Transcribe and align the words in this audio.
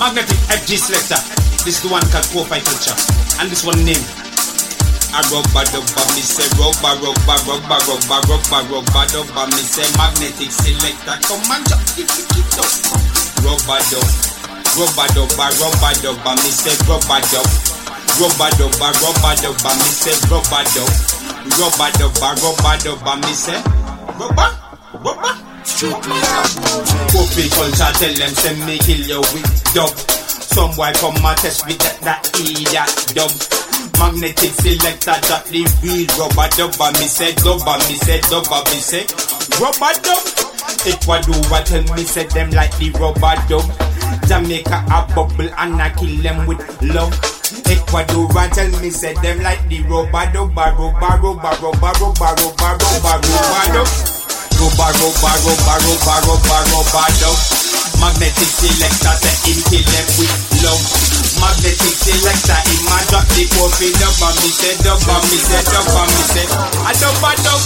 Magnetic 0.00 0.40
FG 0.48 0.80
Selektah. 0.80 1.20
This 1.60 1.76
is 1.76 1.84
the 1.84 1.92
one 1.92 2.00
called 2.08 2.24
Kofi 2.32 2.56
Kulcha. 2.64 2.96
And 3.36 3.52
this 3.52 3.68
one 3.68 3.76
named 3.84 4.00
a 5.12 5.20
rubber 5.28 5.60
dubber, 5.68 6.06
me 6.16 6.24
say 6.24 6.48
rubber, 6.56 6.96
rubber, 7.04 7.36
rubber, 7.44 7.80
rubber, 7.84 8.20
rubber, 8.24 8.60
rubber 8.72 9.04
dubber, 9.12 9.46
me 9.52 9.60
say 9.60 9.84
magnetic 10.00 10.48
Selektah. 10.48 11.20
Come 11.28 11.44
on, 11.52 11.60
jump, 11.68 11.84
kick, 11.92 12.08
kick, 12.08 12.32
kick, 12.32 12.48
up. 12.64 12.72
Rubber 13.44 13.80
dub, 13.92 14.08
rubber 14.80 15.08
dubber, 15.12 15.52
rubber 15.60 15.92
dubber, 16.00 16.34
me 16.40 16.48
say 16.48 16.72
rubber 16.88 17.20
dub. 17.28 17.44
Rubber 18.16 18.50
dubber, 18.56 18.92
rubber 19.04 19.34
dubber, 19.36 19.74
me 19.84 19.88
say 19.92 20.16
rubber 20.32 20.64
dub. 20.64 20.90
Rubber 21.60 21.92
dubber, 22.00 22.32
rubber 22.40 22.76
dubber, 22.80 23.16
me 23.20 23.32
say 23.36 23.60
rubber, 24.16 24.32
rubber. 24.32 24.59
Kofi 27.10 27.48
Kulcha, 27.48 27.88
tell 27.98 28.14
them 28.14 28.34
send 28.34 28.60
me 28.66 28.78
kill 28.78 29.00
you 29.00 29.20
with 29.32 29.72
dub. 29.74 29.88
Some 30.50 30.74
boy 30.76 30.92
come 30.96 31.16
and 31.16 31.38
test 31.38 31.66
with 31.66 31.78
that, 31.78 32.00
that 32.04 32.28
idiot 32.36 32.90
dub. 33.16 33.30
Magnetic 33.96 34.52
Selektah 34.60 35.20
that 35.28 35.44
the 35.48 35.64
real 35.80 36.04
rubber 36.20 36.48
dubber. 36.56 36.92
Me 37.00 37.06
say 37.08 37.32
dubber, 37.32 37.78
me 37.88 37.96
say 37.96 38.20
dubber, 38.28 38.60
me 38.68 38.80
say 38.80 39.04
rubber 39.56 39.92
dub. 40.04 40.20
Ecuador 40.84 41.64
tell 41.64 41.84
me 41.96 42.04
say 42.04 42.26
them 42.28 42.50
like 42.50 42.76
the 42.76 42.90
rubber 43.00 43.36
dub. 43.48 43.64
Jamaica 44.28 44.84
a 44.84 45.06
bubble 45.14 45.48
and 45.56 45.80
I 45.80 45.90
kill 45.96 46.14
them 46.22 46.46
with 46.46 46.60
love. 46.82 47.12
Ecuador 47.66 48.28
tell 48.52 48.70
me 48.80 48.90
say 48.90 49.14
them 49.24 49.40
like 49.40 49.66
the 49.68 49.80
rubber 49.84 50.28
dubber, 50.28 50.76
rubber, 50.76 51.14
rubber, 51.24 51.56
rubber, 51.56 51.92
rubber, 52.04 52.32
rubber, 52.36 52.72
rubber, 52.76 53.16
rubber 53.16 53.72
dub. 53.72 54.19
Rubber, 54.60 54.92
rubber, 54.92 55.36
rubber, 55.40 55.78
rubber, 55.88 56.18
rubber, 56.28 56.60
rubber 56.68 57.08
dub. 57.16 57.38
Magnetic 57.96 58.48
Selektah 58.48 59.16
kill 59.40 59.60
them 59.72 60.08
with 60.20 60.36
love. 60.60 60.84
Magnetic 61.40 61.96
Selektah 61.96 62.60
him 62.68 62.88
a 62.92 62.98
drop 63.08 63.24
the 63.32 63.44
dubber. 63.48 64.32
Me 64.40 64.48
say 64.52 64.76
dubber, 64.84 65.20
me 65.32 65.38
say 65.40 65.64
dubber, 65.64 66.04
me 66.12 66.22
say 66.28 66.44
a 66.44 66.92
dubber 66.92 67.36
dub. 67.40 67.60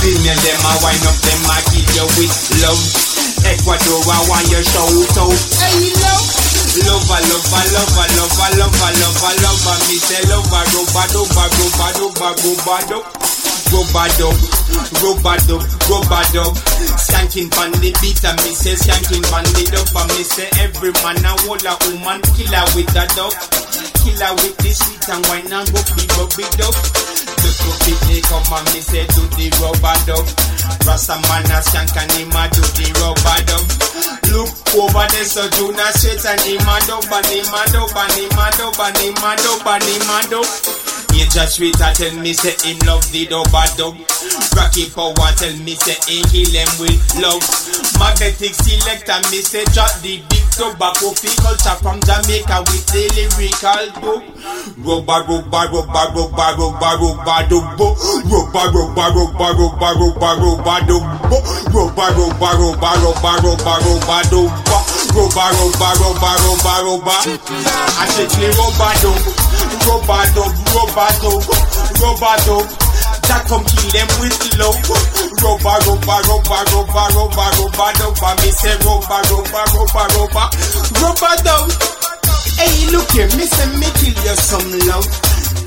Female 0.00 0.40
them 0.40 0.64
a 0.64 0.72
wind 0.80 1.04
up, 1.04 1.16
them 1.20 1.44
a 1.52 1.56
kill 1.68 1.88
you 2.00 2.06
with 2.16 2.36
love. 2.64 2.80
Ecuador 3.44 4.00
I 4.08 4.16
want 4.32 4.48
you 4.48 4.64
shout 4.64 5.16
out. 5.20 5.36
Hey 5.60 5.92
love. 6.00 6.24
Lover, 6.72 7.20
lover, 7.28 7.64
lover, 7.76 8.08
lover, 8.16 8.50
lover, 8.56 8.92
lover, 9.04 9.34
lover. 9.44 9.76
Me 9.84 10.00
say 10.00 10.24
lover, 10.32 10.64
rubber, 10.72 11.06
rubber, 11.12 11.48
rubber, 11.60 11.92
rubber, 12.08 12.32
rubber 12.40 12.80
dub. 12.88 13.04
Rubber 13.68 14.08
dub, 14.16 14.36
rubber 15.00 15.38
dub, 15.46 15.62
rubber 15.88 16.24
dub. 16.32 16.54
Skanking 16.98 17.50
pan 17.50 17.72
the 17.82 17.90
beat 18.00 18.22
and 18.24 18.38
me 18.42 18.52
say 18.54 18.76
skanking 18.76 19.24
pan 19.28 19.44
the 19.56 19.64
dub. 19.72 19.88
And 19.92 20.08
me 20.16 20.22
say 20.24 20.48
every 20.62 20.92
man 21.02 21.20
a 21.24 21.32
hold 21.44 21.64
a 21.64 21.74
woman 21.88 22.20
killer 22.36 22.64
with 22.74 22.92
a 22.96 23.04
dub. 23.16 23.32
Killer 24.02 24.32
with 24.42 24.56
the 24.58 24.72
sweet 24.72 25.06
and 25.10 25.22
wine 25.28 25.52
and 25.52 25.68
go 25.70 25.80
be 25.94 26.04
rubby 26.16 26.46
dub. 26.58 26.74
The 27.42 27.50
coffee 27.62 27.96
they 28.08 28.20
come 28.26 28.52
and 28.54 28.66
me 28.72 28.80
say 28.80 29.04
do 29.12 29.22
the 29.36 29.46
rubber 29.60 29.96
dub. 30.08 30.26
Rasta 30.86 31.16
man 31.28 31.46
a 31.50 31.58
skank 31.62 31.94
and 31.98 32.12
him 32.16 32.34
a 32.34 32.42
do 32.50 32.62
the 32.78 32.86
rubber 33.00 33.40
dub. 33.46 33.66
Look 34.32 34.50
over 34.72 35.06
there 35.12 35.28
so 35.28 35.44
not 35.76 35.92
sweat 36.00 36.24
and 36.24 36.40
him 36.48 36.64
a 36.64 36.76
dub 36.88 37.04
and 37.04 37.26
him 37.28 37.52
a 37.52 37.62
dub 37.68 37.92
and 37.92 38.12
him 38.16 38.32
a 38.32 38.46
dub 38.56 38.80
and 38.80 38.96
him 38.96 39.20
a 39.20 39.30
dub 39.36 39.66
and 39.68 39.84
him 39.84 40.08
a 40.08 40.18
dub. 40.30 40.48
He 41.12 41.28
just 41.28 41.56
sweet 41.56 41.76
I 41.80 41.92
tell 41.92 42.14
me 42.16 42.32
say 42.32 42.56
him 42.64 42.78
love 42.88 43.04
the 43.12 43.26
dubba 43.26 43.68
dub. 43.76 43.94
Rocky 44.56 44.90
power 44.92 45.32
tell 45.36 45.56
me 45.64 45.74
say 45.76 45.96
he 46.08 46.20
kill 46.28 46.52
him 46.52 46.68
with 46.80 47.00
love. 47.20 47.42
Magnetic 47.98 48.52
Selektah 48.52 49.22
me 49.30 49.40
say 49.40 49.64
drop 49.72 49.92
the 50.04 50.20
big 50.28 50.44
tobacco 50.52 51.12
free 51.16 51.32
culture 51.40 51.76
from 51.80 51.96
Jamaica 52.04 52.60
with 52.68 52.84
the 52.92 53.02
lyrical 53.16 53.84
book. 54.00 54.22
Rubber, 54.82 55.20
rubber, 55.24 55.64
rubber, 55.72 56.04
rubber, 56.12 56.50
rubber, 56.60 56.92
rubber, 57.00 57.40
dubbo. 57.48 57.96
Rubber, 58.28 58.66
rubber, 58.76 59.08
rubber, 59.16 59.50
rubber, 59.56 59.92
rubber, 59.96 60.34
rubber, 60.40 60.80
dubbo. 60.84 61.36
Rubber, 61.72 62.10
rubber, 62.12 62.52
rubber, 62.60 62.94
rubber, 63.02 63.36
rubber, 63.40 63.78
rubber, 63.88 64.22
dubbo. 64.28 64.76
Rubber, 65.16 65.48
rubber, 65.56 65.92
rubber, 66.00 66.34
rubber, 66.44 66.78
rubber. 66.84 67.20
I 67.96 68.04
strictly 68.12 68.48
rubber 68.52 68.92
dub. 69.00 69.16
Rubber 69.88 70.24
dub, 70.36 70.52
rubber 70.76 71.10
dub, 71.24 71.40
rubber 72.00 72.36
dub. 72.44 72.91
That 73.32 73.48
come 73.48 73.64
kill 73.64 73.88
them 73.96 74.08
with 74.20 74.36
love. 74.60 74.76
Rubber, 75.40 75.76
rubber, 75.88 76.20
rubber, 76.28 76.62
rubber, 76.68 77.08
rubber, 77.16 77.48
rubber 77.56 77.90
dub. 77.96 78.20
Me 78.44 78.50
say 78.52 78.76
rubber, 78.84 79.24
rubber, 79.32 79.64
rubber, 79.72 80.06
rubber, 80.20 80.46
rubber 81.00 81.34
dub. 81.40 81.72
Hey, 82.60 82.92
look 82.92 83.08
here, 83.16 83.32
me 83.32 83.48
say 83.48 83.68
me 83.80 83.88
kill 83.96 84.12
you 84.20 84.36
some 84.36 84.68
love. 84.84 85.08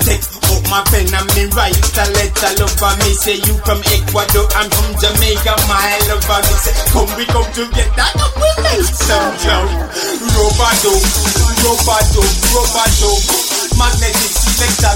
Take 0.06 0.22
out 0.22 0.62
my 0.70 0.78
pen 0.94 1.10
and 1.10 1.26
me 1.34 1.50
write 1.58 1.74
a 1.74 2.06
letter, 2.14 2.54
lover. 2.62 2.94
Me 3.02 3.10
say 3.18 3.42
you 3.42 3.58
from 3.66 3.82
Ecuador, 3.90 4.46
I'm 4.54 4.70
from 4.70 4.94
Jamaica, 5.02 5.58
my 5.66 5.90
lover. 6.06 6.38
Me 6.46 6.54
say 6.62 6.74
come 6.94 7.10
we 7.18 7.26
come 7.26 7.50
together, 7.50 8.08
we 8.38 8.46
make 8.62 8.86
some 8.94 9.34
love. 9.42 9.74
Rubber 10.38 10.74
dub, 10.86 11.02
rubber 11.66 12.02
dub, 12.14 12.30
rubber 12.54 12.88
dub. 12.94 13.22
Magnetic 13.76 14.32
Selektah, 14.32 14.95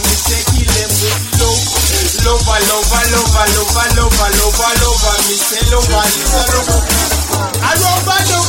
Lover, 2.60 3.04
lover, 3.16 3.46
lover, 3.56 3.88
lover, 3.96 4.30
lover, 4.36 4.72
lover. 4.84 5.16
Me 5.26 5.36
say 5.40 5.64
lover, 5.72 5.96
lover, 5.96 6.44
lover. 6.52 6.80
I 7.64 7.72
rubber 7.72 8.20
dub. 8.28 8.46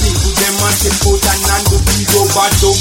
People 0.00 0.32
them 0.38 0.54
to 0.54 0.90
put 1.02 1.24
and 1.26 1.42
and 1.50 1.64
do 1.66 1.76
the 1.82 1.98
rubber 2.14 2.50
dub. 2.62 2.78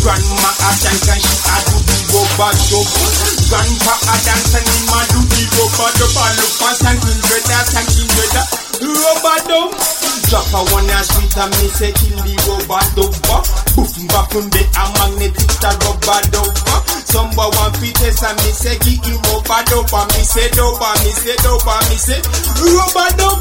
Grandma 0.00 0.50
a 0.64 0.70
dance 0.80 1.08
and 1.12 1.20
she 1.20 1.36
a 1.44 1.56
do 1.68 1.76
the 1.84 1.96
rubber 2.08 2.52
dub. 2.56 2.88
Grandpa 3.52 3.94
a 4.00 4.14
dance 4.24 4.54
and 4.56 4.64
him 4.64 4.92
a 4.96 5.00
do 5.12 5.20
the 5.28 5.42
rubber 5.60 5.90
dub. 6.00 6.16
I 6.16 6.28
look 6.40 6.52
for 6.56 6.72
thanking 6.80 7.20
brother, 7.28 7.62
thanking 7.68 8.08
brother. 8.16 8.44
Rubber 8.88 9.38
dub. 9.44 9.70
Drop 10.32 10.48
a 10.56 10.60
one 10.72 10.88
as 10.88 11.04
sweet 11.12 11.36
and 11.36 11.52
me 11.60 11.68
say 11.68 11.92
kill 11.92 12.16
the 12.24 12.34
rubber 12.48 12.84
dub. 12.96 13.12
Boof 13.76 13.92
back 14.08 14.32
on 14.40 14.48
the 14.48 14.62
a 14.72 14.84
magnetic 14.96 15.52
the 15.52 15.70
rubber 15.84 16.20
dub. 16.32 16.97
Somebody 17.08 17.56
want 17.56 17.76
fit 17.80 17.94
test 17.96 18.22
and 18.22 18.36
me 18.44 18.52
say 18.52 18.76
give 18.84 19.00
him 19.00 19.16
rubber 19.32 19.62
dub. 19.64 19.88
And 19.88 20.08
me 20.12 20.22
say 20.28 20.48
dub, 20.52 20.76
and 20.76 21.00
me 21.04 21.10
say 21.16 21.36
dub, 21.40 21.64
and 21.64 21.86
me 21.88 21.96
say 21.96 22.20
rubber 22.60 23.08
dub. 23.16 23.40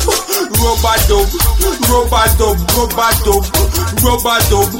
Rubber 0.57 0.97
dub, 1.07 1.28
rubber 1.91 2.28
dub, 2.39 2.57
rubber 2.73 3.11
dub, 3.28 3.44
rubber 4.03 4.39
dub. 4.47 4.72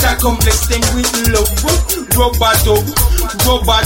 That 0.00 0.18
come 0.22 0.38
bless 0.38 0.66
them 0.70 0.82
with 0.94 1.10
love. 1.34 2.07
Rubber 2.18 2.50
dub, 2.66 2.82
rubber. 3.46 3.78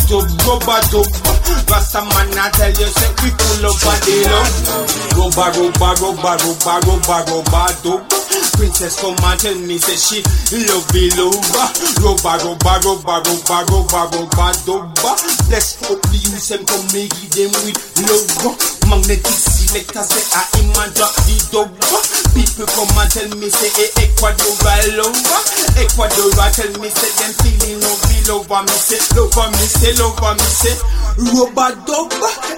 Rasta 1.69 2.01
man 2.05 2.33
I 2.37 2.49
tell 2.53 2.69
you 2.69 2.89
say 2.89 3.09
we 3.25 3.29
full 3.33 3.65
up 3.65 3.81
the 4.05 4.17
love. 4.29 4.53
Rubber, 5.17 5.49
rubber, 5.53 5.93
rubber, 6.01 6.37
rubber, 6.41 6.81
rubber, 6.85 7.21
rubber. 7.29 8.23
Princess 8.57 9.01
come 9.01 9.17
and 9.25 9.41
tell 9.41 9.57
me 9.57 9.77
say 9.77 9.97
she 9.97 10.21
love 10.69 10.85
the 10.93 11.13
lover. 11.17 11.69
Rubber, 12.05 12.37
rubber, 12.45 12.77
rubber, 12.85 13.21
rubber, 13.25 13.61
rubber, 13.69 14.05
rubber 14.13 14.53
dub. 14.69 14.93
Bless 15.49 15.81
up 15.89 16.01
the 16.13 16.17
youth 16.17 16.53
and 16.53 16.65
come 16.69 16.85
make 16.93 17.17
them 17.33 17.53
with 17.65 17.81
love. 18.05 18.57
Magnetic 18.89 19.33
Selektah 19.33 20.05
say 20.05 20.25
I 20.37 20.89
drop 20.93 21.13
the 21.25 21.37
dub. 21.49 21.69
People 22.37 22.69
come 22.69 22.97
and 23.01 23.09
tell 23.09 23.33
me 23.41 23.49
say 23.49 23.73
hey, 23.77 24.09
Ecuador 24.09 24.53
I 24.69 24.93
lover. 24.97 25.41
Ecuador 25.81 26.33
tell 26.53 26.73
me 26.81 26.89
say 26.93 27.13
them 27.17 27.33
feeling 27.41 27.81
love 27.81 28.12
the 28.33 28.39
lover. 28.39 28.63
Me 28.63 28.73
say 28.73 29.17
lover, 29.17 29.51
me 29.51 29.67
say 29.67 29.93
lover, 30.01 30.35
me 30.35 30.49
say 30.49 30.75
dub. 31.87 32.13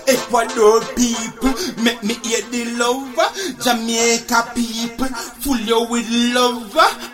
Ecuador 0.07 0.81
people 0.95 1.55
make 1.83 2.03
me 2.03 2.15
hear 2.23 2.43
the 2.51 2.65
lover. 2.79 3.29
Jamaica 3.62 4.53
people 4.55 5.07
full 5.07 5.59
you 5.59 5.87
with 5.91 6.09
love. 6.35 7.13